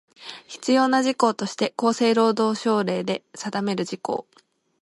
[0.47, 4.27] 必要な事項として厚生労働省令で定める事項